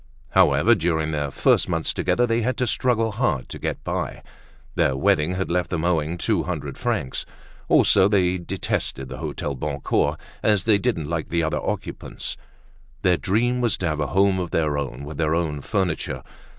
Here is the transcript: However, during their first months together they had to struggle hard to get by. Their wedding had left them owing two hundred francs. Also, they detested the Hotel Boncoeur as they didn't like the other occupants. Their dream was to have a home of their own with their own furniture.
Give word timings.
However, 0.31 0.73
during 0.73 1.11
their 1.11 1.29
first 1.29 1.69
months 1.69 1.93
together 1.93 2.25
they 2.25 2.41
had 2.41 2.57
to 2.57 2.65
struggle 2.65 3.11
hard 3.11 3.47
to 3.49 3.59
get 3.59 3.83
by. 3.83 4.23
Their 4.73 4.97
wedding 4.97 5.35
had 5.35 5.51
left 5.51 5.69
them 5.69 5.85
owing 5.85 6.17
two 6.17 6.41
hundred 6.41 6.75
francs. 6.75 7.23
Also, 7.69 8.07
they 8.07 8.39
detested 8.39 9.09
the 9.09 9.17
Hotel 9.19 9.53
Boncoeur 9.53 10.17
as 10.41 10.63
they 10.63 10.79
didn't 10.79 11.07
like 11.07 11.29
the 11.29 11.43
other 11.43 11.61
occupants. 11.61 12.35
Their 13.03 13.17
dream 13.17 13.61
was 13.61 13.77
to 13.77 13.87
have 13.89 13.99
a 13.99 14.07
home 14.07 14.39
of 14.39 14.49
their 14.49 14.75
own 14.75 15.05
with 15.05 15.17
their 15.17 15.35
own 15.35 15.61
furniture. 15.61 16.23